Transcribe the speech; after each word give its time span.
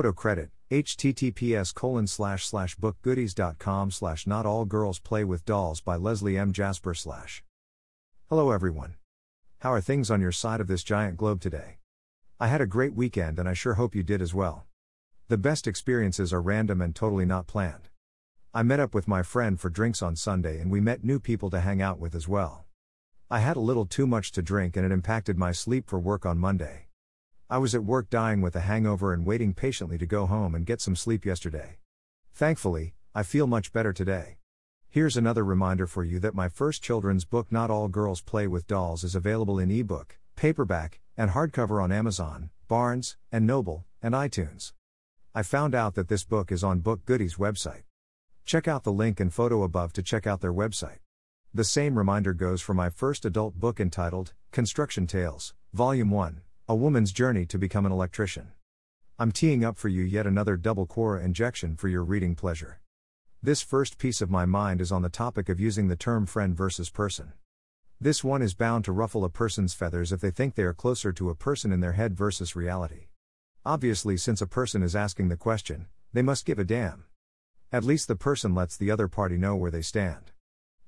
Photo 0.00 0.12
credit, 0.12 0.48
https 0.70 1.74
colon 1.74 2.06
slash 2.06 2.46
slash 2.46 2.74
bookgoodies.com 2.76 3.90
slash 3.90 4.26
not 4.26 4.46
all 4.46 4.64
girls 4.64 4.98
play 4.98 5.24
with 5.24 5.44
dolls 5.44 5.82
by 5.82 5.96
Leslie 5.96 6.38
M. 6.38 6.52
Jasper 6.52 6.94
slash. 6.94 7.44
Hello 8.30 8.50
everyone. 8.50 8.94
How 9.58 9.74
are 9.74 9.82
things 9.82 10.10
on 10.10 10.22
your 10.22 10.32
side 10.32 10.58
of 10.58 10.68
this 10.68 10.82
giant 10.82 11.18
globe 11.18 11.42
today? 11.42 11.80
I 12.40 12.46
had 12.46 12.62
a 12.62 12.66
great 12.66 12.94
weekend 12.94 13.38
and 13.38 13.46
I 13.46 13.52
sure 13.52 13.74
hope 13.74 13.94
you 13.94 14.02
did 14.02 14.22
as 14.22 14.32
well. 14.32 14.64
The 15.28 15.36
best 15.36 15.66
experiences 15.66 16.32
are 16.32 16.40
random 16.40 16.80
and 16.80 16.96
totally 16.96 17.26
not 17.26 17.46
planned. 17.46 17.90
I 18.54 18.62
met 18.62 18.80
up 18.80 18.94
with 18.94 19.06
my 19.06 19.22
friend 19.22 19.60
for 19.60 19.68
drinks 19.68 20.00
on 20.00 20.16
Sunday 20.16 20.60
and 20.60 20.70
we 20.70 20.80
met 20.80 21.04
new 21.04 21.20
people 21.20 21.50
to 21.50 21.60
hang 21.60 21.82
out 21.82 21.98
with 21.98 22.14
as 22.14 22.26
well. 22.26 22.64
I 23.30 23.40
had 23.40 23.58
a 23.58 23.60
little 23.68 23.84
too 23.84 24.06
much 24.06 24.32
to 24.32 24.40
drink 24.40 24.78
and 24.78 24.86
it 24.86 24.92
impacted 24.92 25.36
my 25.36 25.52
sleep 25.52 25.90
for 25.90 26.00
work 26.00 26.24
on 26.24 26.38
Monday. 26.38 26.86
I 27.52 27.58
was 27.58 27.74
at 27.74 27.82
work 27.82 28.10
dying 28.10 28.42
with 28.42 28.54
a 28.54 28.60
hangover 28.60 29.12
and 29.12 29.26
waiting 29.26 29.54
patiently 29.54 29.98
to 29.98 30.06
go 30.06 30.26
home 30.26 30.54
and 30.54 30.64
get 30.64 30.80
some 30.80 30.94
sleep 30.94 31.26
yesterday. 31.26 31.78
Thankfully, 32.32 32.94
I 33.12 33.24
feel 33.24 33.48
much 33.48 33.72
better 33.72 33.92
today. 33.92 34.36
Here's 34.88 35.16
another 35.16 35.42
reminder 35.42 35.88
for 35.88 36.04
you 36.04 36.20
that 36.20 36.32
my 36.32 36.48
first 36.48 36.80
children's 36.80 37.24
book, 37.24 37.50
Not 37.50 37.68
All 37.68 37.88
Girls 37.88 38.20
Play 38.20 38.46
with 38.46 38.68
Dolls, 38.68 39.02
is 39.02 39.16
available 39.16 39.58
in 39.58 39.68
ebook, 39.68 40.16
paperback, 40.36 41.00
and 41.16 41.32
hardcover 41.32 41.82
on 41.82 41.90
Amazon, 41.90 42.50
Barnes, 42.68 43.16
and 43.32 43.48
Noble, 43.48 43.84
and 44.00 44.14
iTunes. 44.14 44.72
I 45.34 45.42
found 45.42 45.74
out 45.74 45.96
that 45.96 46.06
this 46.06 46.22
book 46.22 46.52
is 46.52 46.62
on 46.62 46.78
Book 46.78 47.04
Goodies 47.04 47.34
website. 47.34 47.82
Check 48.44 48.68
out 48.68 48.84
the 48.84 48.92
link 48.92 49.18
and 49.18 49.34
photo 49.34 49.64
above 49.64 49.92
to 49.94 50.04
check 50.04 50.24
out 50.24 50.40
their 50.40 50.54
website. 50.54 50.98
The 51.52 51.64
same 51.64 51.98
reminder 51.98 52.32
goes 52.32 52.62
for 52.62 52.74
my 52.74 52.90
first 52.90 53.24
adult 53.24 53.56
book 53.56 53.80
entitled 53.80 54.34
Construction 54.52 55.08
Tales, 55.08 55.52
Volume 55.72 56.12
1. 56.12 56.42
A 56.70 56.74
Woman's 56.76 57.10
Journey 57.10 57.46
to 57.46 57.58
Become 57.58 57.84
an 57.84 57.90
Electrician. 57.90 58.52
I'm 59.18 59.32
teeing 59.32 59.64
up 59.64 59.76
for 59.76 59.88
you 59.88 60.04
yet 60.04 60.24
another 60.24 60.56
double 60.56 60.86
Quora 60.86 61.20
injection 61.20 61.74
for 61.74 61.88
your 61.88 62.04
reading 62.04 62.36
pleasure. 62.36 62.80
This 63.42 63.60
first 63.60 63.98
piece 63.98 64.20
of 64.20 64.30
my 64.30 64.46
mind 64.46 64.80
is 64.80 64.92
on 64.92 65.02
the 65.02 65.08
topic 65.08 65.48
of 65.48 65.58
using 65.58 65.88
the 65.88 65.96
term 65.96 66.26
friend 66.26 66.56
versus 66.56 66.88
person. 66.88 67.32
This 68.00 68.22
one 68.22 68.40
is 68.40 68.54
bound 68.54 68.84
to 68.84 68.92
ruffle 68.92 69.24
a 69.24 69.28
person's 69.28 69.74
feathers 69.74 70.12
if 70.12 70.20
they 70.20 70.30
think 70.30 70.54
they 70.54 70.62
are 70.62 70.72
closer 70.72 71.12
to 71.12 71.28
a 71.28 71.34
person 71.34 71.72
in 71.72 71.80
their 71.80 71.94
head 71.94 72.16
versus 72.16 72.54
reality. 72.54 73.08
Obviously, 73.66 74.16
since 74.16 74.40
a 74.40 74.46
person 74.46 74.80
is 74.80 74.94
asking 74.94 75.28
the 75.28 75.36
question, 75.36 75.86
they 76.12 76.22
must 76.22 76.46
give 76.46 76.60
a 76.60 76.64
damn. 76.64 77.06
At 77.72 77.82
least 77.82 78.06
the 78.06 78.14
person 78.14 78.54
lets 78.54 78.76
the 78.76 78.92
other 78.92 79.08
party 79.08 79.36
know 79.36 79.56
where 79.56 79.72
they 79.72 79.82
stand. 79.82 80.30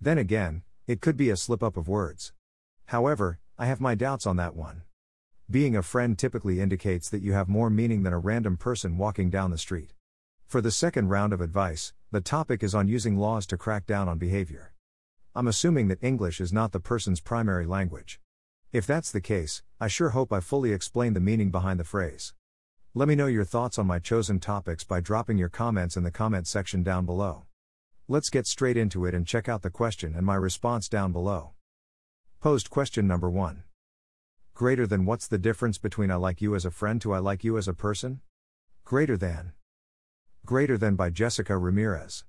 Then 0.00 0.16
again, 0.16 0.62
it 0.86 1.00
could 1.00 1.16
be 1.16 1.30
a 1.30 1.36
slip 1.36 1.60
up 1.60 1.77
of 1.77 1.88
words. 1.88 2.33
However, 2.84 3.41
I 3.58 3.66
have 3.66 3.80
my 3.80 3.97
doubts 3.97 4.28
on 4.28 4.36
that 4.36 4.55
one. 4.55 4.83
Being 5.50 5.76
a 5.76 5.82
friend 5.82 6.18
typically 6.18 6.60
indicates 6.60 7.10
that 7.10 7.22
you 7.22 7.32
have 7.32 7.48
more 7.48 7.68
meaning 7.68 8.02
than 8.04 8.12
a 8.12 8.18
random 8.18 8.56
person 8.56 8.96
walking 8.96 9.28
down 9.28 9.50
the 9.50 9.58
street. 9.58 9.92
For 10.46 10.60
the 10.60 10.70
second 10.70 11.08
round 11.08 11.32
of 11.32 11.40
advice, 11.40 11.92
the 12.10 12.20
topic 12.20 12.62
is 12.62 12.74
on 12.74 12.88
using 12.88 13.18
laws 13.18 13.46
to 13.46 13.56
crack 13.56 13.86
down 13.86 14.08
on 14.08 14.18
behavior. 14.18 14.72
I'm 15.34 15.48
assuming 15.48 15.88
that 15.88 16.02
English 16.02 16.40
is 16.40 16.52
not 16.52 16.72
the 16.72 16.80
person's 16.80 17.20
primary 17.20 17.66
language. 17.66 18.20
If 18.72 18.86
that's 18.86 19.10
the 19.10 19.20
case, 19.20 19.62
I 19.80 19.88
sure 19.88 20.10
hope 20.10 20.32
I 20.32 20.40
fully 20.40 20.72
explained 20.72 21.16
the 21.16 21.20
meaning 21.20 21.50
behind 21.50 21.80
the 21.80 21.84
phrase. 21.84 22.34
Let 22.94 23.08
me 23.08 23.14
know 23.14 23.26
your 23.26 23.44
thoughts 23.44 23.78
on 23.78 23.86
my 23.86 23.98
chosen 23.98 24.40
topics 24.40 24.84
by 24.84 25.00
dropping 25.00 25.38
your 25.38 25.48
comments 25.48 25.96
in 25.96 26.02
the 26.02 26.10
comment 26.10 26.46
section 26.46 26.82
down 26.82 27.06
below. 27.06 27.46
Let's 28.08 28.30
get 28.30 28.46
straight 28.46 28.76
into 28.76 29.06
it 29.06 29.14
and 29.14 29.26
check 29.26 29.48
out 29.48 29.62
the 29.62 29.70
question 29.70 30.14
and 30.14 30.24
my 30.24 30.34
response 30.34 30.88
down 30.88 31.12
below. 31.12 31.52
Posed 32.40 32.70
question 32.70 33.06
number 33.06 33.30
1 33.30 33.64
greater 34.55 34.86
than 34.86 35.06
what's 35.06 35.27
the 35.27 35.39
difference 35.39 35.78
between 35.78 36.11
I 36.11 36.17
like 36.17 36.42
you 36.42 36.55
as 36.55 36.64
a 36.64 36.70
friend 36.70 37.00
to 37.00 37.12
I 37.12 37.19
like 37.19 37.43
you 37.43 37.56
as 37.56 37.66
a 37.66 37.72
person? 37.72 38.21
Greater 38.84 39.16
than. 39.16 39.53
Greater 40.44 40.76
than 40.76 40.94
by 40.94 41.09
Jessica 41.09 41.56
Ramirez. 41.56 42.25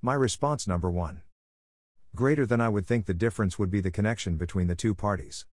My 0.00 0.14
response 0.14 0.68
number 0.68 0.90
1. 0.90 1.22
Greater 2.14 2.46
than 2.46 2.60
I 2.60 2.68
would 2.68 2.86
think 2.86 3.06
the 3.06 3.14
difference 3.14 3.58
would 3.58 3.70
be 3.70 3.80
the 3.80 3.90
connection 3.90 4.36
between 4.36 4.68
the 4.68 4.76
two 4.76 4.94
parties. 4.94 5.46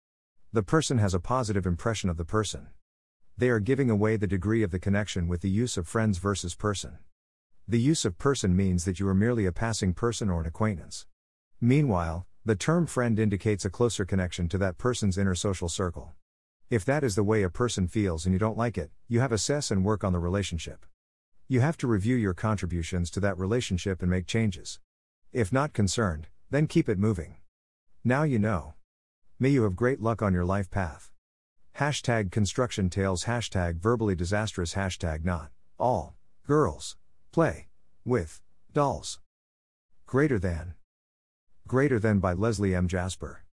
The 0.53 0.62
person 0.62 0.99
has 0.99 1.15
a 1.15 1.21
positive 1.21 1.67
impression 1.67 2.11
of 2.11 2.17
the 2.17 2.25
person. 2.25 2.69
They 3.37 3.49
are 3.49 3.61
giving 3.61 3.89
away 3.89 4.17
the 4.17 4.27
degree 4.27 4.62
of 4.62 4.71
the 4.71 4.79
connection 4.79 5.27
with 5.27 5.41
the 5.41 5.51
use 5.51 5.77
of 5.77 5.89
friends 5.89 6.19
versus 6.19 6.55
person. 6.55 6.99
The 7.67 7.81
use 7.81 8.05
of 8.05 8.19
person 8.19 8.55
means 8.55 8.85
that 8.85 9.01
you 9.01 9.09
are 9.09 9.15
merely 9.15 9.47
a 9.47 9.53
passing 9.53 9.95
person 9.95 10.29
or 10.29 10.41
an 10.41 10.47
acquaintance. 10.47 11.07
Meanwhile, 11.61 12.27
the 12.49 12.57
term 12.57 12.87
friend 12.87 13.19
indicates 13.19 13.67
a 13.67 13.71
closer 13.71 14.07
connection 14.07 14.49
to 14.49 14.57
that 14.57 14.79
person's 14.79 15.19
inner 15.19 15.35
social 15.35 15.69
circle. 15.69 16.15
If 16.71 16.83
that 16.87 17.05
is 17.05 17.15
the 17.15 17.23
way 17.23 17.43
a 17.43 17.51
person 17.51 17.87
feels 17.87 18.25
and 18.25 18.33
you 18.33 18.39
don't 18.39 18.57
like 18.57 18.79
it, 18.79 18.91
you 19.07 19.21
have 19.21 19.33
assess 19.33 19.71
and 19.71 19.85
work 19.85 20.03
on 20.03 20.15
the 20.15 20.19
relationship. 20.19 20.87
You 21.47 21.61
have 21.61 21.77
to 21.77 21.87
review 21.87 22.17
your 22.17 22.33
contributions 22.33 23.11
to 23.11 23.21
that 23.21 23.37
relationship 23.37 24.01
and 24.01 24.11
make 24.11 24.27
changes. 24.27 24.81
If 25.31 25.53
not 25.53 25.75
concerned, 25.75 26.29
then 26.51 26.69
keep 26.69 26.89
it 26.89 26.99
moving. 26.99 27.37
Now 28.03 28.23
you 28.23 28.39
know. 28.39 28.73
May 29.39 29.51
you 29.51 29.65
have 29.65 29.77
great 29.77 30.01
luck 30.01 30.23
on 30.23 30.33
your 30.33 30.47
life 30.47 30.71
path. 30.71 31.11
Hashtag 31.77 32.31
construction 32.31 32.89
tales, 32.89 33.25
hashtag 33.25 33.77
verbally 33.77 34.15
disastrous, 34.15 34.73
hashtag 34.73 35.23
not 35.23 35.51
all 35.79 36.15
girls 36.47 36.97
play 37.31 37.69
with 38.07 38.41
dolls. 38.73 39.21
Greater 40.07 40.39
than 40.39 40.73
Greater 41.69 41.99
than 41.99 42.19
by 42.19 42.33
Leslie 42.33 42.75
M. 42.75 42.89
Jasper. 42.89 43.45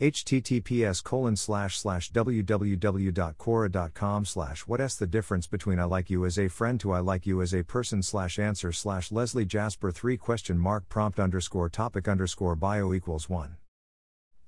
https 0.00 1.04
colon 1.04 1.36
slash 1.36 1.78
slash 1.78 2.10
www.quora.com 2.10 4.24
slash 4.24 4.60
what 4.60 4.80
s 4.80 4.96
the 4.96 5.06
difference 5.06 5.46
between 5.46 5.78
I 5.78 5.84
like 5.84 6.08
you 6.08 6.24
as 6.24 6.38
a 6.38 6.48
friend 6.48 6.80
to 6.80 6.92
I 6.92 7.00
like 7.00 7.26
you 7.26 7.42
as 7.42 7.52
a 7.52 7.62
person 7.62 8.02
slash 8.02 8.38
answer 8.38 8.72
slash 8.72 9.12
Leslie 9.12 9.44
Jasper 9.44 9.90
3 9.90 10.16
question 10.16 10.58
mark 10.58 10.88
prompt 10.88 11.20
underscore 11.20 11.68
topic 11.68 12.08
underscore 12.08 12.56
bio 12.56 12.94
equals 12.94 13.28
1. 13.28 13.58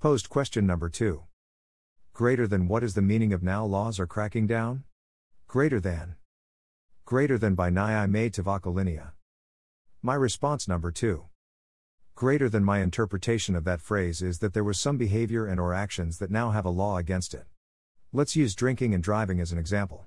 Posed 0.01 0.31
question 0.31 0.67
number 0.67 0.89
2. 0.89 1.25
Greater 2.15 2.47
than 2.47 2.69
what 2.69 2.83
is 2.83 2.95
the 2.95 3.03
meaning 3.03 3.35
of 3.35 3.43
now 3.43 3.67
laws 3.67 4.01
are 4.01 4.07
cracking 4.07 4.47
down? 4.47 4.85
Greater 5.47 5.79
than. 5.79 6.15
Greater 7.05 7.37
than 7.37 7.55
by 7.55 7.69
Nai 7.69 8.07
May 8.07 8.31
Tavakalinia. 8.31 9.13
My 10.01 10.15
response 10.15 10.67
number 10.67 10.91
2. 10.91 11.28
Greater 12.19 12.49
than 12.49 12.65
my 12.65 12.81
interpretation 12.81 13.55
of 13.55 13.63
that 13.63 13.81
phrase 13.81 14.23
is 14.23 14.41
that 14.41 14.53
there 14.53 14.65
was 14.65 14.81
some 14.81 14.97
behavior 14.97 15.47
and 15.47 15.61
or 15.61 15.73
actions 15.73 16.19
that 16.19 16.33
now 16.33 16.51
have 16.51 16.65
a 16.65 16.69
law 16.69 16.97
against 16.97 17.33
it. 17.33 17.45
Let's 18.13 18.35
use 18.35 18.57
drinking 18.57 18.93
and 18.93 19.01
driving 19.01 19.39
as 19.39 19.53
an 19.53 19.59
example. 19.59 20.05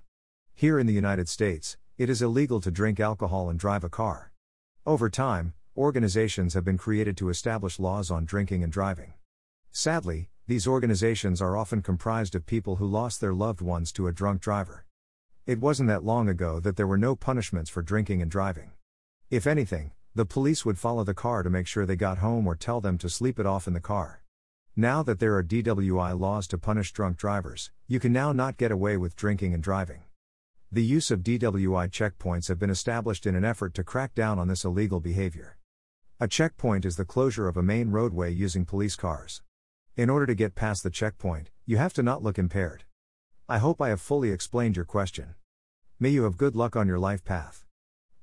Here 0.54 0.78
in 0.78 0.88
the 0.88 0.94
United 0.94 1.30
States, 1.30 1.78
it 1.98 2.10
is 2.10 2.22
illegal 2.22 2.60
to 2.60 2.70
drink 2.70 3.00
alcohol 3.00 3.50
and 3.50 3.58
drive 3.58 3.86
a 3.86 3.90
car. 3.90 4.34
Over 4.86 5.10
time, 5.10 5.54
organizations 5.78 6.54
have 6.54 6.66
been 6.66 6.78
created 6.78 7.16
to 7.16 7.30
establish 7.30 7.80
laws 7.80 8.12
on 8.12 8.26
drinking 8.26 8.62
and 8.62 8.74
driving. 8.74 9.14
Sadly, 9.72 10.28
these 10.48 10.68
organizations 10.68 11.42
are 11.42 11.56
often 11.56 11.82
comprised 11.82 12.36
of 12.36 12.46
people 12.46 12.76
who 12.76 12.88
lost 12.88 13.22
their 13.22 13.34
loved 13.34 13.62
ones 13.62 13.90
to 13.94 14.08
a 14.08 14.12
drunk 14.12 14.42
driver. 14.42 14.86
It 15.46 15.62
wasn't 15.62 15.88
that 15.88 16.04
long 16.04 16.28
ago 16.28 16.60
that 16.60 16.76
there 16.76 16.88
were 16.88 16.98
no 16.98 17.16
punishments 17.16 17.70
for 17.70 17.82
drinking 17.82 18.22
and 18.22 18.30
driving. 18.30 18.72
If 19.30 19.48
anything, 19.48 19.92
the 20.14 20.26
police 20.26 20.66
would 20.66 20.78
follow 20.78 21.06
the 21.06 21.14
car 21.14 21.42
to 21.42 21.50
make 21.50 21.68
sure 21.68 21.86
they 21.86 21.96
got 21.96 22.18
home 22.18 22.46
or 22.46 22.56
tell 22.56 22.82
them 22.82 22.98
to 22.98 23.08
sleep 23.08 23.40
it 23.40 23.46
off 23.46 23.66
in 23.66 23.74
the 23.74 23.80
car. 23.80 24.24
Now 24.76 25.04
that 25.04 25.20
there 25.20 25.38
are 25.38 25.44
DWI 25.44 26.20
laws 26.20 26.48
to 26.48 26.58
punish 26.58 26.92
drunk 26.92 27.16
drivers, 27.16 27.72
you 27.88 27.98
can 28.00 28.12
now 28.12 28.34
not 28.34 28.58
get 28.58 28.72
away 28.72 28.98
with 28.98 29.16
drinking 29.16 29.54
and 29.54 29.64
driving. 29.64 30.02
The 30.70 30.84
use 30.84 31.12
of 31.12 31.24
DWI 31.24 31.90
checkpoints 31.90 32.50
have 32.50 32.60
been 32.60 32.70
established 32.70 33.26
in 33.26 33.36
an 33.36 33.46
effort 33.46 33.74
to 33.76 33.86
crack 33.86 34.14
down 34.14 34.38
on 34.38 34.50
this 34.50 34.66
illegal 34.66 35.00
behavior. 35.00 35.58
A 36.20 36.28
checkpoint 36.28 36.84
is 36.84 36.98
the 36.98 37.06
closure 37.06 37.48
of 37.48 37.56
a 37.56 37.64
main 37.64 37.92
roadway 37.92 38.34
using 38.34 38.66
police 38.66 38.98
cars. 38.98 39.42
In 39.96 40.10
order 40.10 40.26
to 40.26 40.36
get 40.36 40.56
past 40.56 40.84
the 40.84 40.90
checkpoint, 40.90 41.52
you 41.66 41.78
have 41.78 41.94
to 41.94 42.04
not 42.04 42.22
look 42.22 42.38
impaired. 42.38 42.84
I 43.48 43.60
hope 43.60 43.82
I 43.82 43.90
have 43.90 44.02
fully 44.02 44.32
explained 44.32 44.76
your 44.76 44.86
question. 44.86 45.36
May 46.00 46.10
you 46.10 46.24
have 46.24 46.38
good 46.38 46.56
luck 46.56 46.76
on 46.76 46.88
your 46.88 47.00
life 47.00 47.24
path. 47.24 47.66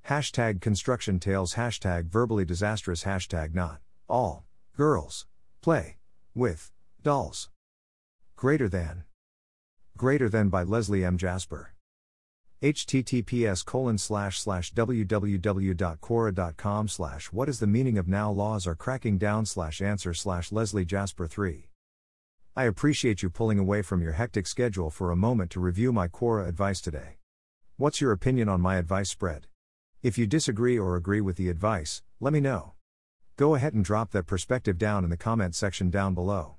Hashtag 0.09 0.61
construction 0.63 1.21
tales, 1.21 1.55
hashtag 1.55 2.07
verbally 2.07 2.47
disastrous, 2.47 3.05
hashtag 3.05 3.55
not 3.55 3.81
all 4.09 4.47
girls 4.75 5.27
play 5.61 5.99
with 6.35 6.73
dolls. 7.03 7.51
Greater 8.35 8.71
than. 8.71 9.05
Greater 9.99 10.31
than 10.31 10.49
by 10.49 10.63
Leslie 10.63 11.05
M. 11.05 11.19
Jasper. 11.19 11.75
https 12.63 13.63
colon 13.63 13.99
slash 13.99 14.41
slash 14.41 14.73
www.quora.com 14.73 16.89
slash 16.89 17.27
what 17.27 17.51
is 17.51 17.61
the 17.61 17.67
meaning 17.67 17.99
of 17.99 18.09
now 18.09 18.31
laws 18.31 18.67
are 18.67 18.75
cracking 18.75 19.19
down 19.19 19.45
slash 19.45 19.83
answer 19.83 20.15
slash 20.15 20.51
Leslie 20.51 20.87
Jasper 20.87 21.27
3. 21.27 21.69
I 22.57 22.65
appreciate 22.65 23.23
you 23.23 23.29
pulling 23.29 23.59
away 23.59 23.83
from 23.83 24.01
your 24.01 24.13
hectic 24.13 24.47
schedule 24.47 24.89
for 24.89 25.11
a 25.11 25.17
moment 25.17 25.51
to 25.51 25.61
review 25.61 25.93
my 25.93 26.09
Quora 26.09 26.49
advice 26.49 26.81
today. 26.81 27.19
What's 27.77 28.01
your 28.01 28.13
opinion 28.13 28.49
on 28.49 28.63
my 28.63 28.77
advice 28.77 29.11
spread? 29.11 29.48
If 30.01 30.17
you 30.17 30.29
disagree 30.29 30.79
or 30.79 30.95
agree 30.95 31.21
with 31.21 31.37
the 31.37 31.49
advice, 31.49 32.03
let 32.21 32.33
me 32.33 32.39
know. 32.39 32.75
Go 33.37 33.57
ahead 33.57 33.75
and 33.75 33.85
drop 33.85 34.13
that 34.13 34.29
perspective 34.29 34.79
down 34.79 35.03
in 35.03 35.11
the 35.11 35.17
comment 35.17 35.57
section 35.57 35.91
down 35.91 36.15
below. 36.15 36.55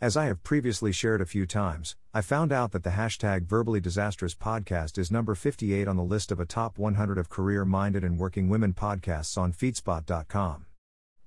As 0.00 0.16
I 0.16 0.26
have 0.26 0.44
previously 0.44 0.92
shared 0.92 1.20
a 1.20 1.26
few 1.26 1.46
times, 1.46 1.96
I 2.14 2.20
found 2.20 2.52
out 2.52 2.70
that 2.70 2.84
the 2.84 2.90
hashtag 2.90 3.46
Verbally 3.46 3.80
Disastrous 3.80 4.36
podcast 4.36 4.98
is 4.98 5.10
number 5.10 5.34
58 5.34 5.88
on 5.88 5.96
the 5.96 6.04
list 6.04 6.30
of 6.30 6.38
a 6.38 6.46
top 6.46 6.78
100 6.78 7.18
of 7.18 7.28
career 7.28 7.64
minded 7.64 8.04
and 8.04 8.20
working 8.20 8.48
women 8.48 8.72
podcasts 8.72 9.36
on 9.36 9.52
Feedspot.com. 9.52 10.66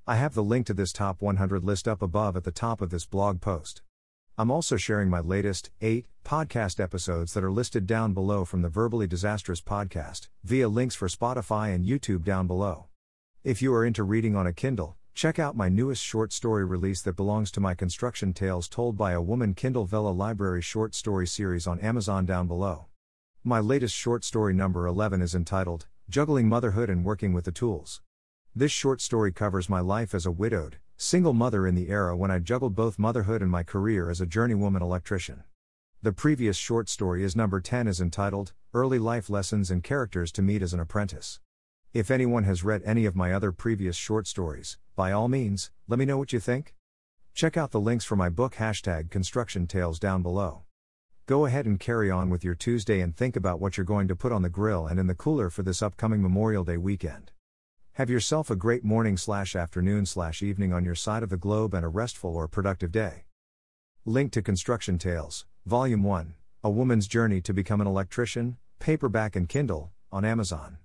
I 0.08 0.16
have 0.16 0.36
the 0.36 0.44
link 0.44 0.66
to 0.68 0.74
this 0.74 0.94
top 0.94 1.22
100 1.22 1.62
list 1.62 1.90
up 1.90 2.02
above 2.02 2.38
at 2.38 2.46
the 2.46 2.52
top 2.52 2.80
of 2.80 2.90
this 2.90 3.06
blog 3.06 3.42
post. 3.42 3.82
I'm 4.40 4.52
also 4.52 4.78
sharing 4.78 5.10
my 5.10 5.20
latest, 5.20 5.70
8 5.82 6.06
podcast 6.24 6.80
episodes 6.80 7.34
that 7.34 7.44
are 7.44 7.52
listed 7.52 7.86
down 7.86 8.14
below 8.14 8.46
from 8.46 8.62
the 8.62 8.70
Verbally 8.70 9.06
Disastrous 9.06 9.60
podcast, 9.60 10.30
via 10.46 10.70
links 10.70 10.96
for 10.96 11.10
Spotify 11.10 11.76
and 11.76 11.84
YouTube 11.84 12.24
down 12.24 12.48
below. 12.48 12.86
If 13.44 13.62
you 13.62 13.74
are 13.74 13.84
into 13.84 14.06
reading 14.06 14.38
on 14.38 14.48
a 14.48 14.54
Kindle, 14.54 14.96
check 15.14 15.40
out 15.40 15.58
my 15.58 15.68
newest 15.68 16.02
short 16.02 16.32
story 16.32 16.64
release 16.64 17.02
that 17.02 17.18
belongs 17.18 17.52
to 17.52 17.60
my 17.60 17.76
Construction 17.76 18.32
Tales 18.32 18.70
Told 18.70 18.96
by 18.96 19.12
a 19.12 19.22
Woman 19.22 19.56
Kindle 19.56 19.84
Vella 19.84 20.12
Library 20.12 20.62
short 20.62 20.96
story 20.96 21.28
series 21.28 21.68
on 21.68 21.78
Amazon 21.82 22.26
down 22.26 22.48
below. 22.48 22.86
My 23.44 23.60
latest 23.60 23.94
short 23.94 24.24
story 24.24 24.54
number 24.54 24.88
11 24.88 25.22
is 25.22 25.36
entitled, 25.36 25.88
Juggling 26.10 26.48
Motherhood 26.48 26.90
and 26.90 27.04
Working 27.04 27.34
with 27.34 27.44
the 27.44 27.52
Tools. 27.52 28.00
This 28.56 28.72
short 28.72 29.02
story 29.02 29.34
covers 29.34 29.68
my 29.68 29.82
life 29.82 30.16
as 30.16 30.26
a 30.26 30.32
widowed, 30.32 30.78
single 31.02 31.32
mother 31.32 31.66
in 31.66 31.76
the 31.76 31.88
era 31.88 32.14
when 32.14 32.30
I 32.30 32.40
juggled 32.40 32.76
both 32.76 33.00
motherhood 33.00 33.42
and 33.42 33.50
my 33.50 33.64
career 33.64 34.10
as 34.10 34.20
a 34.20 34.26
journeywoman 34.26 34.82
electrician. 34.82 35.46
The 36.02 36.12
previous 36.12 36.58
short 36.58 36.90
story 36.90 37.24
is 37.24 37.38
number 37.38 37.62
10 37.62 37.88
is 37.88 38.02
entitled 38.02 38.52
Early 38.74 39.00
Life 39.00 39.30
Lessons 39.30 39.72
and 39.72 39.82
Characters 39.82 40.30
to 40.34 40.42
Meet 40.42 40.62
as 40.62 40.74
an 40.74 40.82
Apprentice. 40.82 41.40
If 41.94 42.12
anyone 42.12 42.44
has 42.44 42.66
read 42.66 42.82
any 42.84 43.06
of 43.06 43.16
my 43.16 43.32
other 43.32 43.54
previous 43.54 43.96
short 43.96 44.28
stories, 44.28 44.78
by 44.98 45.14
all 45.14 45.30
means, 45.30 45.72
let 45.88 46.00
me 46.00 46.04
know 46.04 46.18
what 46.18 46.34
you 46.34 46.40
think. 46.42 46.76
Check 47.34 47.56
out 47.56 47.72
the 47.72 47.80
links 47.80 48.04
for 48.04 48.18
my 48.18 48.28
book 48.28 48.56
hashtag 48.56 49.10
construction 49.10 49.68
tales 49.68 50.00
down 50.00 50.22
below. 50.22 50.64
Go 51.28 51.46
ahead 51.46 51.66
and 51.66 51.80
carry 51.80 52.12
on 52.12 52.30
with 52.30 52.44
your 52.44 52.56
Tuesday 52.56 53.00
and 53.00 53.16
think 53.16 53.38
about 53.38 53.62
what 53.62 53.78
you're 53.78 53.86
going 53.86 54.10
to 54.10 54.18
put 54.18 54.34
on 54.34 54.42
the 54.42 54.50
grill 54.50 54.86
and 54.86 55.00
in 55.00 55.08
the 55.08 55.16
cooler 55.16 55.50
for 55.50 55.64
this 55.64 55.82
upcoming 55.82 56.22
Memorial 56.22 56.66
Day 56.66 56.76
weekend. 56.76 57.32
Have 57.94 58.10
yourself 58.10 58.50
a 58.50 58.56
great 58.56 58.86
morning 58.86 59.18
slash 59.18 59.56
afternoon 59.56 60.06
slash 60.06 60.42
evening 60.42 60.72
on 60.72 60.86
your 60.86 60.96
side 60.96 61.22
of 61.22 61.30
the 61.30 61.38
globe 61.38 61.74
and 61.74 61.84
a 61.84 61.90
restful 61.90 62.36
or 62.36 62.48
productive 62.48 62.92
day. 62.92 63.26
Link 64.06 64.32
to 64.32 64.42
Construction 64.42 64.98
Tales, 64.98 65.46
Volume 65.66 66.04
1 66.04 66.36
A 66.64 66.70
Woman's 66.70 67.08
Journey 67.08 67.42
to 67.42 67.54
Become 67.54 67.82
an 67.82 67.88
Electrician, 67.88 68.58
paperback 68.80 69.36
and 69.36 69.50
Kindle, 69.50 69.92
on 70.12 70.24
Amazon. 70.24 70.78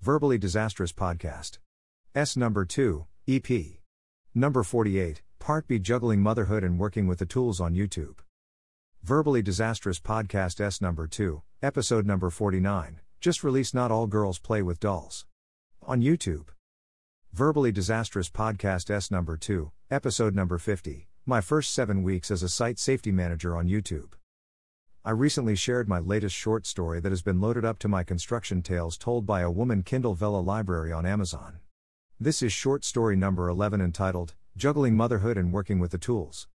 Verbally 0.01 0.39
Disastrous 0.39 0.93
Podcast. 0.93 1.59
S 2.15 2.37
number 2.37 2.65
2, 2.65 3.07
EP. 3.27 3.49
Number 4.37 4.63
48, 4.63 5.23
Part 5.41 5.67
B 5.67 5.81
Juggling 5.81 6.21
Motherhood 6.21 6.63
and 6.63 6.79
Working 6.79 7.09
with 7.09 7.19
the 7.19 7.27
Tools 7.27 7.61
on 7.61 7.75
YouTube. 7.75 8.19
Verbally 9.03 9.43
Disastrous 9.43 9.99
Podcast 9.99 10.61
S 10.61 10.81
number 10.81 11.09
2, 11.09 11.43
episode 11.63 12.07
number 12.07 12.31
49, 12.31 13.01
just 13.21 13.45
released 13.45 13.75
Not 13.75 13.91
All 13.91 14.07
Girls 14.07 14.39
Play 14.39 14.63
with 14.63 14.81
Dolls. 14.81 15.27
On 15.83 16.01
YouTube. 16.01 16.47
Verbally 17.35 17.71
Disastrous 17.71 18.31
Podcast 18.31 18.91
S 18.91 19.11
number 19.11 19.37
2, 19.37 19.71
episode 19.91 20.35
number 20.35 20.57
50, 20.57 21.07
my 21.27 21.43
first 21.43 21.75
seven 21.75 22.03
weeks 22.03 22.31
as 22.31 22.43
a 22.43 22.49
site 22.49 22.79
safety 22.79 23.13
manager 23.13 23.55
on 23.55 23.69
YouTube. 23.69 24.13
I 25.05 25.11
recently 25.11 25.55
shared 25.55 25.87
my 25.87 25.99
latest 25.99 26.35
short 26.35 26.67
story 26.67 26.99
that 27.01 27.13
has 27.13 27.21
been 27.21 27.43
loaded 27.43 27.67
up 27.67 27.79
to 27.81 27.89
my 27.89 28.05
construction 28.05 28.63
tales 28.63 28.97
told 28.97 29.27
by 29.27 29.43
a 29.43 29.51
woman 29.51 29.83
Kindle 29.83 30.15
Vella 30.15 30.41
library 30.41 30.93
on 30.93 31.05
Amazon. 31.05 31.59
This 32.19 32.43
is 32.43 32.55
short 32.55 32.85
story 32.87 33.17
number 33.17 33.51
11 33.51 33.83
entitled 33.83 34.35
Juggling 34.57 34.97
Motherhood 34.97 35.37
and 35.37 35.53
Working 35.53 35.79
with 35.79 35.91
the 35.91 35.99
Tools. 35.99 36.49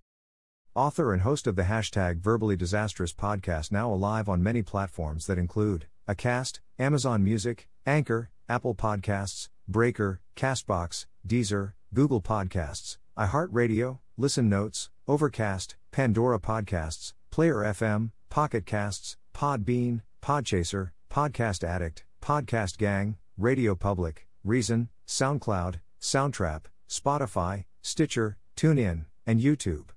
Author 0.73 1.13
and 1.13 1.21
host 1.21 1.45
of 1.45 1.55
the 1.55 1.65
hashtag 1.65 2.17
Verbally 2.17 2.55
Disastrous 2.55 3.13
podcast, 3.13 3.71
now 3.71 3.93
alive 3.93 4.27
on 4.27 4.41
many 4.41 4.63
platforms 4.63 5.27
that 5.27 5.37
include 5.37 5.85
Acast, 6.09 6.61
Amazon 6.79 7.23
Music, 7.23 7.69
Anchor, 7.85 8.31
Apple 8.49 8.73
Podcasts, 8.73 9.49
Breaker, 9.67 10.21
Castbox, 10.35 11.05
Deezer, 11.27 11.73
Google 11.93 12.19
Podcasts, 12.19 12.97
iHeartRadio, 13.15 13.99
Listen 14.19 14.49
Notes, 14.49 14.89
Overcast, 15.07 15.75
Pandora 15.91 16.39
Podcasts, 16.39 17.13
Player 17.29 17.57
FM, 17.57 18.09
Pocket 18.31 18.65
Casts, 18.65 19.15
Podbean, 19.31 20.01
Podchaser, 20.23 20.89
Podcast 21.07 21.63
Addict, 21.63 22.03
Podcast 22.19 22.79
Gang, 22.79 23.17
Radio 23.37 23.75
Public, 23.75 24.27
Reason, 24.43 24.89
SoundCloud, 25.05 25.81
Soundtrap, 26.01 26.63
Spotify, 26.89 27.65
Stitcher, 27.83 28.37
TuneIn, 28.55 29.05
and 29.27 29.39
YouTube. 29.39 29.89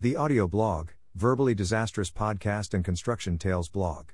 The 0.00 0.16
audio 0.16 0.48
blog, 0.48 0.92
Verbally 1.14 1.54
Disastrous 1.54 2.10
Podcast 2.10 2.72
and 2.72 2.82
Construction 2.82 3.36
Tales 3.36 3.68
blog. 3.68 4.12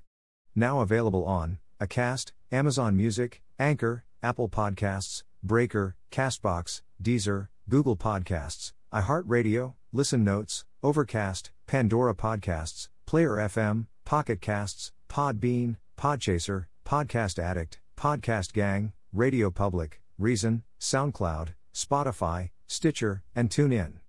Now 0.56 0.80
available 0.80 1.24
on 1.24 1.58
Acast, 1.80 2.32
Amazon 2.50 2.96
Music, 2.96 3.42
Anchor, 3.60 4.02
Apple 4.24 4.48
Podcasts, 4.48 5.22
Breaker, 5.40 5.94
Castbox, 6.10 6.82
Deezer, 7.00 7.46
Google 7.68 7.96
Podcasts, 7.96 8.72
iHeartRadio, 8.92 9.74
Listen 9.92 10.24
Notes, 10.24 10.64
Overcast, 10.82 11.52
Pandora 11.68 12.12
Podcasts, 12.12 12.88
Player 13.06 13.36
FM, 13.36 13.86
Pocket 14.04 14.40
Casts, 14.40 14.90
Podbean, 15.08 15.76
Podchaser, 15.96 16.66
Podcast 16.84 17.38
Addict, 17.38 17.78
Podcast 17.96 18.52
Gang, 18.52 18.92
Radio 19.12 19.48
Public, 19.48 20.00
Reason, 20.18 20.64
SoundCloud, 20.80 21.50
Spotify, 21.72 22.50
Stitcher, 22.66 23.22
and 23.36 23.48
TuneIn. 23.48 24.00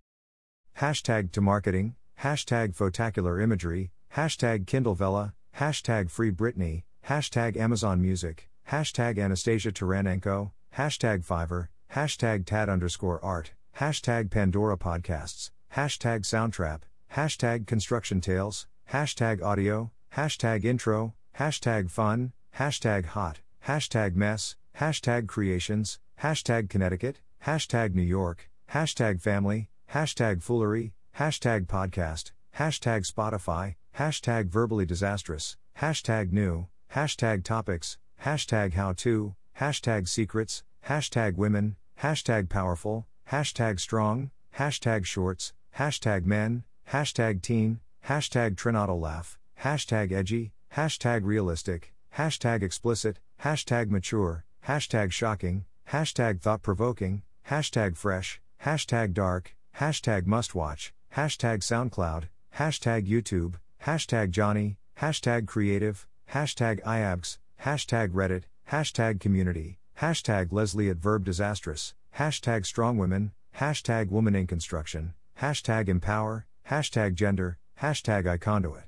Hashtag 0.79 1.31
to 1.33 1.41
marketing, 1.41 1.95
hashtag 2.21 2.75
photacular 2.75 3.39
imagery, 3.39 3.91
hashtag 4.15 4.65
Kindle 4.65 4.95
Vella, 4.95 5.35
hashtag 5.59 6.09
Free 6.09 6.31
Britney, 6.31 6.83
hashtag 7.07 7.55
Amazon 7.55 8.01
Music, 8.01 8.49
hashtag 8.71 9.19
Anastasia 9.19 9.71
Taranenko, 9.71 10.51
hashtag 10.75 11.23
Fiverr, 11.23 11.67
hashtag 11.93 12.47
Tad 12.47 12.67
underscore 12.67 13.23
art, 13.23 13.53
hashtag 13.79 14.29
Pandora 14.29 14.77
Podcasts, 14.77 15.51
hashtag 15.75 16.21
Soundtrap, 16.21 16.81
hashtag 17.15 17.67
Construction 17.67 18.21
Tales, 18.21 18.67
hashtag 18.91 19.41
Audio, 19.41 19.91
hashtag 20.15 20.63
Intro, 20.63 21.13
hashtag 21.39 21.89
Fun, 21.89 22.33
hashtag 22.57 23.05
Hot, 23.05 23.39
hashtag 23.65 24.15
Mess, 24.15 24.55
hashtag 24.79 25.27
Creations, 25.27 25.99
hashtag 26.21 26.69
Connecticut, 26.69 27.19
hashtag 27.45 27.95
New 27.95 28.01
York, 28.01 28.49
hashtag 28.71 29.21
Family, 29.21 29.69
hashtag 29.93 30.41
foolery, 30.43 30.93
hashtag 31.17 31.65
podcast, 31.67 32.31
hashtag 32.57 33.09
Spotify, 33.09 33.75
hashtag 33.97 34.47
verbally 34.47 34.85
disastrous, 34.85 35.57
hashtag 35.79 36.31
new, 36.31 36.67
hashtag 36.93 37.43
topics, 37.43 37.97
hashtag 38.23 38.73
how 38.73 38.93
to, 38.93 39.35
hashtag 39.59 40.07
secrets, 40.07 40.63
hashtag 40.87 41.35
women, 41.37 41.75
hashtag 42.01 42.49
powerful, 42.49 43.07
hashtag 43.31 43.79
strong, 43.79 44.29
hashtag 44.57 45.05
shorts, 45.05 45.53
hashtag 45.77 46.25
men, 46.25 46.63
hashtag 46.91 47.41
teen, 47.41 47.79
hashtag 48.05 48.55
Trinado 48.55 48.99
laugh, 48.99 49.39
hashtag 49.63 50.11
edgy, 50.11 50.51
hashtag 50.75 51.21
realistic, 51.23 51.93
hashtag 52.17 52.61
explicit, 52.61 53.19
hashtag 53.41 53.89
mature, 53.89 54.43
hashtag 54.67 55.13
shocking, 55.13 55.63
hashtag 55.89 56.41
thought 56.41 56.61
provoking, 56.61 57.21
hashtag 57.49 57.95
fresh, 57.95 58.41
hashtag 58.65 59.13
dark, 59.13 59.55
hashtag 59.79 60.25
mustwatch, 60.25 60.91
hashtag 61.15 61.59
SoundCloud, 61.59 62.25
hashtag 62.57 63.07
YouTube, 63.07 63.53
hashtag 63.85 64.31
Johnny, 64.31 64.75
hashtag 64.99 65.47
creative, 65.47 66.05
hashtag 66.33 66.83
IABS, 66.83 67.37
hashtag 67.63 68.11
Reddit, 68.11 68.43
hashtag 68.69 69.21
community, 69.21 69.79
hashtag 70.01 70.51
Leslie 70.51 70.89
at 70.89 70.97
Verb 70.97 71.23
Disastrous, 71.23 71.93
hashtag 72.17 72.65
strong 72.65 72.97
women, 72.97 73.31
hashtag 73.57 74.09
woman 74.09 74.35
in 74.35 74.47
construction, 74.47 75.13
hashtag 75.39 75.87
empower, 75.87 76.45
hashtag 76.69 77.15
gender, 77.15 77.57
hashtag 77.81 78.25
iConduit, 78.37 78.83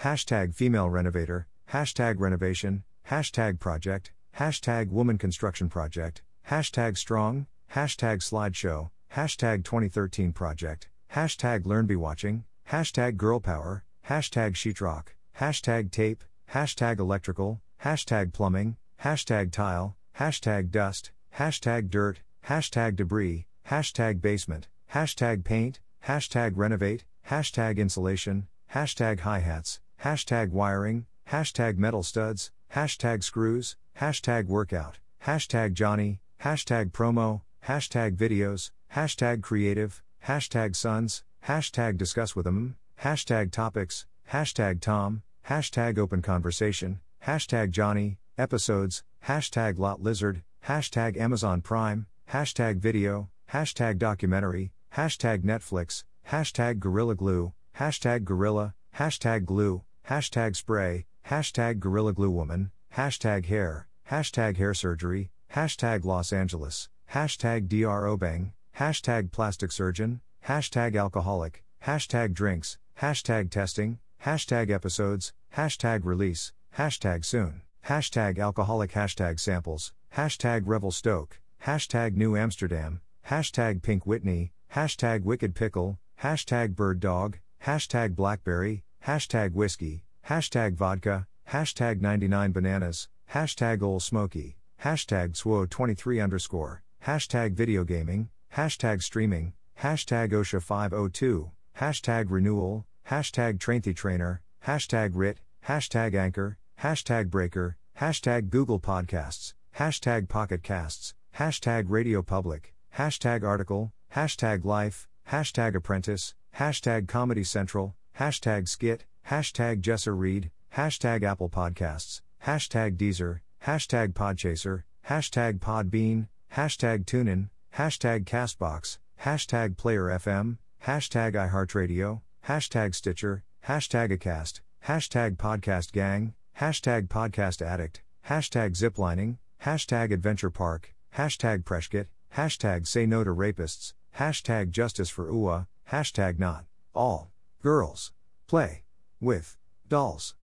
hashtag 0.00 0.54
female 0.54 0.88
renovator, 0.88 1.46
hashtag 1.72 2.18
renovation, 2.18 2.84
hashtag 3.10 3.58
project, 3.58 4.12
hashtag 4.38 4.88
woman 4.90 5.18
construction 5.18 5.68
project, 5.68 6.22
hashtag 6.48 6.96
strong, 6.96 7.46
hashtag 7.74 8.18
slideshow, 8.18 8.90
hashtag 9.14 9.64
2013 9.64 10.32
project, 10.32 10.88
hashtag 11.14 11.64
learnbewatching, 11.64 12.42
hashtag 12.70 13.16
girlpower, 13.16 13.82
hashtag 14.08 14.54
sheetrock, 14.54 15.08
hashtag 15.38 15.90
tape, 15.90 16.24
hashtag 16.52 16.98
electrical, 16.98 17.60
hashtag 17.84 18.32
plumbing, 18.32 18.76
hashtag 19.02 19.52
tile, 19.52 19.96
hashtag 20.18 20.70
dust, 20.70 21.10
hashtag 21.36 21.90
dirt, 21.90 22.20
hashtag 22.48 22.96
debris, 22.96 23.46
hashtag 23.68 24.20
basement, 24.20 24.68
hashtag 24.92 25.44
paint, 25.44 25.80
hashtag 26.06 26.52
renovate, 26.56 27.04
hashtag 27.28 27.76
insulation, 27.76 28.48
hashtag 28.74 29.20
hi-hats, 29.20 29.80
hashtag 30.02 30.50
wiring, 30.50 31.06
hashtag 31.30 31.78
metal 31.78 32.02
studs, 32.02 32.50
hashtag 32.74 33.22
screws, 33.22 33.76
hashtag 34.00 34.46
workout, 34.46 34.98
hashtag 35.24 35.72
Johnny, 35.72 36.20
hashtag 36.42 36.90
promo, 36.90 37.42
hashtag 37.66 38.16
videos, 38.16 38.70
hashtag 38.94 39.42
creative, 39.42 40.02
hashtag 40.26 40.74
sons, 40.74 41.22
hashtag 41.46 41.96
discuss 41.96 42.34
with 42.34 42.44
them, 42.44 42.76
hashtag 43.02 43.52
topics, 43.52 44.06
hashtag 44.32 44.80
Tom, 44.80 45.22
hashtag 45.48 45.98
open 45.98 46.22
conversation, 46.22 47.00
hashtag 47.24 47.70
Johnny, 47.70 48.18
episodes, 48.36 49.04
hashtag 49.26 49.78
lot 49.78 50.02
lizard, 50.02 50.42
hashtag 50.66 51.16
Amazon 51.16 51.60
Prime, 51.60 52.06
hashtag 52.32 52.78
video, 52.78 53.28
hashtag 53.52 53.98
documentary, 53.98 54.72
hashtag 54.96 55.44
Netflix, 55.44 56.02
hashtag 56.30 56.78
Gorilla 56.78 57.14
Glue, 57.14 57.52
hashtag 57.78 58.24
Gorilla, 58.24 58.72
hashtag 58.96 59.44
glue, 59.44 59.82
hashtag 60.08 60.56
spray, 60.56 61.04
hashtag 61.26 61.78
Gorilla 61.78 62.14
Glue 62.14 62.30
Woman, 62.30 62.70
hashtag 62.96 63.44
hair, 63.44 63.86
hashtag 64.10 64.56
hair 64.56 64.72
surgery, 64.72 65.30
hashtag 65.54 66.06
Los 66.06 66.32
Angeles, 66.32 66.88
hashtag 67.12 67.68
DRO 67.68 68.16
Bang, 68.16 68.54
hashtag 68.78 69.30
plastic 69.30 69.70
surgeon, 69.70 70.22
hashtag 70.46 70.96
alcoholic, 70.96 71.62
hashtag 71.84 72.32
drinks, 72.32 72.78
hashtag 72.98 73.50
testing, 73.50 73.98
hashtag 74.24 74.70
episodes, 74.70 75.34
hashtag 75.54 76.00
release, 76.02 76.54
hashtag 76.78 77.26
soon, 77.26 77.60
hashtag 77.86 78.38
alcoholic, 78.38 78.92
hashtag 78.92 79.38
samples, 79.38 79.92
hashtag 80.16 80.62
revelstoke, 80.64 81.41
hashtag 81.64 82.16
new 82.16 82.36
Amsterdam, 82.36 83.00
hashtag 83.28 83.82
pink 83.82 84.04
Whitney, 84.04 84.50
hashtag 84.74 85.22
wicked 85.22 85.54
pickle, 85.54 85.98
hashtag 86.20 86.74
bird 86.74 86.98
dog, 86.98 87.38
hashtag 87.64 88.16
blackberry, 88.16 88.82
hashtag 89.06 89.52
whiskey, 89.52 90.02
hashtag 90.28 90.74
vodka, 90.74 91.26
hashtag 91.48 92.00
99 92.00 92.50
bananas, 92.50 93.08
hashtag 93.32 93.80
old 93.80 94.02
smoky, 94.02 94.56
hashtag 94.82 95.34
SWO23 95.34 96.22
underscore, 96.22 96.82
hashtag 97.06 97.54
video 97.54 97.84
gaming, 97.84 98.28
hashtag 98.56 99.00
streaming, 99.00 99.52
hashtag 99.80 100.32
OSHA 100.32 100.60
502, 100.60 101.52
hashtag 101.78 102.26
renewal, 102.28 102.84
hashtag 103.08 103.58
trainthy 103.58 103.94
trainer, 103.94 104.42
hashtag 104.66 105.12
writ, 105.14 105.38
hashtag 105.68 106.16
anchor, 106.16 106.58
hashtag 106.80 107.30
breaker, 107.30 107.76
hashtag 108.00 108.50
Google 108.50 108.80
Podcasts, 108.80 109.54
hashtag 109.76 110.28
Pocket 110.28 110.64
Casts, 110.64 111.14
hashtag 111.38 111.86
Radio 111.88 112.22
Public, 112.22 112.74
hashtag 112.96 113.42
article, 113.42 113.92
hashtag 114.14 114.64
life, 114.64 115.08
hashtag 115.30 115.74
apprentice, 115.74 116.34
hashtag 116.58 117.08
Comedy 117.08 117.42
Central, 117.42 117.94
hashtag 118.18 118.68
skit, 118.68 119.06
hashtag 119.30 119.80
Jesser 119.80 120.16
Reed, 120.16 120.50
hashtag 120.76 121.22
Apple 121.22 121.48
Podcasts, 121.48 122.20
hashtag 122.44 122.96
Deezer, 122.96 123.40
hashtag 123.66 124.12
Podchaser, 124.12 124.82
hashtag 125.08 125.58
Podbean, 125.58 126.28
hashtag 126.54 127.04
TuneIn, 127.06 127.48
hashtag 127.76 128.24
Castbox, 128.24 128.98
hashtag 129.22 129.78
Player 129.78 130.04
FM, 130.08 130.58
hashtag 130.84 131.34
iHeartRadio, 131.34 132.20
hashtag 132.46 132.94
Stitcher, 132.94 133.42
hashtag 133.66 134.16
Acast, 134.16 134.60
hashtag 134.86 135.36
Podcast 135.36 135.92
Gang, 135.92 136.34
hashtag 136.60 137.08
Podcast 137.08 137.64
Addict, 137.64 138.02
hashtag 138.28 138.72
Ziplining, 138.72 139.38
hashtag 139.64 140.12
Adventure 140.12 140.50
Park, 140.50 140.91
hashtag 141.16 141.64
Preshkit, 141.64 142.06
hashtag 142.36 142.86
Say 142.86 143.06
No 143.06 143.24
to 143.24 143.30
Rapists, 143.30 143.92
hashtag 144.18 144.70
Justice 144.70 145.10
for 145.10 145.30
UA, 145.30 145.68
hashtag 145.90 146.38
Not. 146.38 146.64
All. 146.94 147.30
Girls. 147.62 148.12
Play. 148.48 148.82
With. 149.20 149.56
Dolls. 149.88 150.34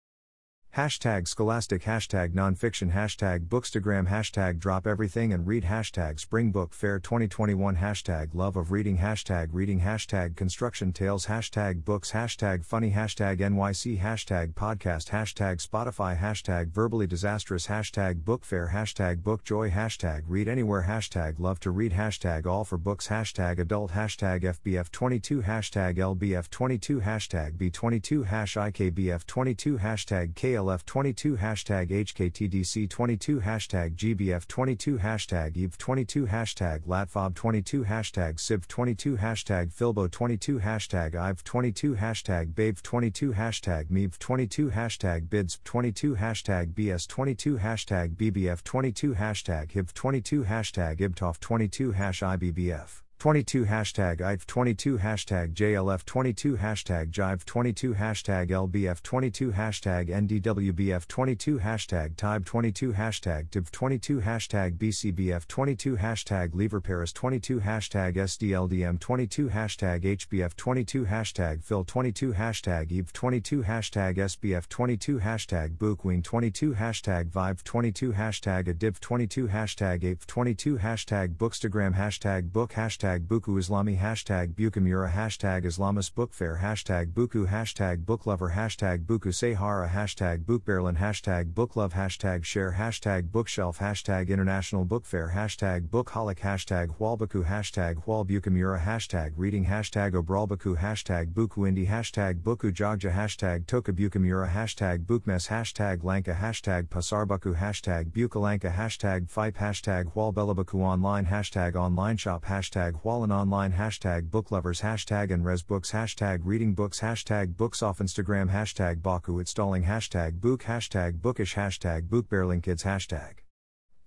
Hashtag 0.78 1.28
scholastic, 1.28 1.82
hashtag 1.82 2.36
nonfiction, 2.36 2.94
hashtag 2.94 3.48
bookstagram, 3.48 4.08
hashtag 4.08 4.60
drop 4.60 4.86
everything 4.86 5.34
and 5.34 5.48
read, 5.48 5.64
hashtag 5.64 6.20
spring 6.20 6.52
book 6.52 6.76
fair 6.76 7.00
2021, 7.00 7.78
hashtag 7.78 8.30
love 8.36 8.56
of 8.56 8.72
reading, 8.72 9.00
hashtag 9.00 9.50
reading, 9.52 9.82
hashtag 9.82 10.36
construction 10.36 10.94
tales, 10.94 11.26
hashtag 11.26 11.84
books, 11.84 12.12
hashtag 12.12 12.64
funny, 12.64 12.92
hashtag 12.92 13.40
NYC, 13.40 14.00
hashtag 14.00 14.54
podcast, 14.54 15.10
hashtag 15.10 15.68
Spotify, 15.68 16.16
hashtag 16.16 16.68
verbally 16.70 17.08
disastrous, 17.08 17.66
hashtag 17.66 18.24
book 18.24 18.46
fair, 18.46 18.70
hashtag 18.72 19.24
book 19.24 19.44
joy, 19.44 19.72
hashtag 19.72 20.22
read 20.28 20.48
anywhere, 20.48 20.86
hashtag 20.88 21.40
love 21.40 21.60
to 21.60 21.72
read, 21.72 21.94
hashtag 21.94 22.46
all 22.46 22.64
for 22.64 22.78
books, 22.78 23.08
hashtag 23.08 23.58
adult, 23.58 23.94
hashtag 23.94 24.44
FBF22, 24.44 25.44
hashtag 25.46 25.98
LBF22, 25.98 27.02
hashtag 27.04 27.58
B22, 27.58 28.28
hash 28.28 28.54
IKBF22, 28.54 29.80
hashtag 29.80 30.36
KL 30.36 30.59
KLF22 30.60 31.38
hashtag 31.38 31.90
HKTDC22 31.90 33.42
hashtag 33.42 33.96
GBF22 33.96 35.00
hashtag 35.00 35.56
EVE22 35.56 36.28
hashtag 36.28 36.82
LATFOB22 36.86 37.86
hashtag 37.86 38.36
SIV22 38.36 39.18
hashtag 39.20 39.74
FILBO22 39.74 40.62
hashtag 40.62 41.14
IVE22 41.14 41.98
hashtag 41.98 42.54
BAVE22 42.54 43.34
hashtag 43.36 43.90
MEVE22 43.90 44.72
hashtag 44.74 45.30
BIDS22 45.30 46.18
hashtag 46.18 46.74
BS22 46.74 47.60
hashtag 47.60 48.16
BBF22 48.18 49.16
hashtag 49.16 49.72
HIV22 49.72 50.46
hashtag 50.46 51.00
IBTOF22 51.00 51.94
hash 51.94 52.20
IBBF 52.20 53.09
22 53.20 53.66
hashtag 53.66 54.22
IF 54.22 54.48
22 54.48 54.98
hashtag 54.98 55.54
JLF 55.54 56.06
22 56.06 56.56
hashtag 56.56 57.12
Jive 57.12 57.44
22 57.44 57.94
hashtag 57.94 58.50
LBF 58.50 59.04
22 59.04 59.52
hashtag 59.52 60.08
NDWBF 60.08 61.06
22 61.06 61.58
hashtag 61.58 62.16
TIBE 62.16 62.46
22 62.46 62.94
hashtag 62.94 63.50
TIB 63.50 63.70
22 63.72 64.22
hashtag 64.22 64.78
BCBF 64.78 65.46
22 65.50 65.98
hashtag 65.98 66.56
Lever 66.56 66.80
Paris 66.80 67.12
22 67.12 67.60
hashtag 67.60 68.16
SDLDM 68.16 68.98
22 68.98 69.50
hashtag 69.50 70.02
HBF 70.06 70.56
22 70.56 71.04
hashtag 71.04 71.62
Phil 71.62 71.84
22 71.84 72.32
hashtag 72.32 72.90
Eve 72.90 73.12
22 73.12 73.64
hashtag 73.64 74.16
SBF 74.16 74.70
22 74.70 75.20
hashtag 75.20 75.76
Bookween 75.76 76.24
22 76.24 76.72
hashtag 76.72 77.30
Vive 77.30 77.66
22 77.66 78.14
hashtag 78.14 78.70
Adiv 78.70 78.98
22 79.02 79.48
hashtag 79.48 80.06
Ape 80.06 80.26
22 80.26 80.78
hashtag 80.78 81.36
Bookstagram 81.36 81.96
hashtag 81.96 82.54
Book 82.54 82.72
hashtag 82.72 83.09
hashtag 83.10 83.28
Buku 83.28 83.58
Islami 83.58 83.98
hashtag 83.98 84.54
Bukamura 84.54 85.12
hashtag 85.12 85.66
Islamist 85.66 86.14
Book 86.14 86.34
Fair 86.34 86.60
hashtag 86.62 87.12
Buku 87.14 87.48
hashtag 87.48 88.06
Booklover 88.06 88.54
hashtag 88.54 89.06
Buku 89.06 89.34
Sahara 89.34 89.90
hashtag 89.90 90.44
Bookberlin 90.46 90.98
hashtag 90.98 91.54
Booklove 91.54 91.94
hashtag 91.94 92.44
Share 92.44 92.76
hashtag 92.78 93.32
Bookshelf 93.32 93.80
hashtag 93.80 94.30
International 94.30 94.86
Book 94.86 95.06
Fair 95.06 95.32
hashtag 95.36 95.88
Bookholic 95.90 96.40
hashtag 96.40 96.96
Hualbaku 96.98 97.46
hashtag 97.46 97.96
Hualbukamura 98.06 98.80
hashtag 98.80 99.34
Reading 99.36 99.66
hashtag 99.66 100.14
Obralbaku 100.14 100.78
hashtag 100.78 101.34
Buku 101.34 101.68
Indie 101.68 101.88
hashtag 101.88 102.42
Buku 102.42 102.72
Jogja 102.72 103.12
hashtag 103.12 103.66
Tokabukamura 103.66 104.50
hashtag 104.50 105.06
Bookmess 105.06 105.48
hashtag 105.48 106.04
Lanka 106.04 106.34
hashtag 106.34 106.88
Pasarbaku 106.90 107.56
hashtag 107.56 108.12
Bukalanka 108.12 108.72
hashtag 108.72 109.30
Fipe 109.30 109.58
hashtag 109.58 110.14
Hualbelabaku 110.14 110.82
online 110.84 111.26
hashtag 111.26 111.76
online 111.76 112.18
shop 112.18 112.46
hashtag 112.46 112.99
Hualan 113.04 113.32
Online 113.32 113.72
hashtag 113.72 114.30
booklovers 114.30 114.82
hashtag 114.82 115.32
and 115.32 115.46
resbooks 115.46 115.92
hashtag 115.92 116.42
reading 116.44 116.74
books 116.74 117.00
hashtag 117.00 117.56
books 117.56 117.82
off 117.82 118.00
Instagram 118.00 118.52
hashtag 118.52 119.02
Baku 119.02 119.40
installing 119.40 119.86
hashtag 119.86 120.42
book 120.42 120.64
hashtag 120.64 121.22
bookish 121.22 121.56
hashtag 121.56 122.10
bookbearlingkids 122.10 122.84
hashtag 122.84 123.36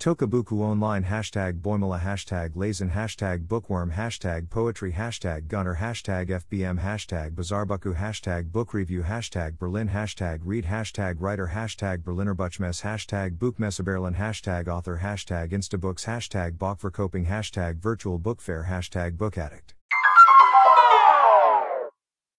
Tokabuku 0.03 0.61
online 0.61 1.05
hashtag 1.05 1.61
Boimala 1.61 2.01
hashtag 2.01 2.57
Lazen 2.57 2.91
hashtag 2.91 3.47
Bookworm 3.47 3.93
hashtag 3.93 4.51
Poetry 4.51 4.91
hashtag 4.91 5.47
Gunner 5.47 5.77
hashtag 5.77 6.29
FBM 6.29 6.81
hashtag 6.81 7.37
Bazaarbuku 7.37 7.95
hashtag 7.95 8.51
Book 8.51 8.75
Review 8.75 9.05
hashtag 9.05 9.61
Berlin 9.61 9.89
hashtag 9.91 10.41
Read 10.43 10.65
hashtag 10.65 11.21
Writer 11.21 11.53
hashtag 11.55 12.03
Berlinerbuchmesse 12.03 12.83
hashtag 12.83 13.39
Buchmesseberlin 13.39 14.17
hashtag 14.17 14.67
Author 14.67 14.99
hashtag 15.05 15.53
Instabooks 15.53 16.07
hashtag 16.07 16.59
Bachverkoping 16.59 17.29
hashtag 17.29 17.77
Virtual 17.77 18.19
Book 18.19 18.41
Fair 18.41 18.67
hashtag 18.69 19.17
Book 19.17 19.39
Addict 19.39 19.73